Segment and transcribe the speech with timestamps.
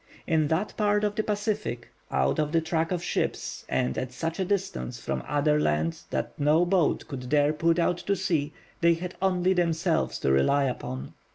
[0.25, 4.39] In that part of the Pacific, out of the track of ships, and at such
[4.39, 8.95] a distance from other land that no boat could dare put out to sea, they
[8.95, 11.13] had only themselves to rely upon.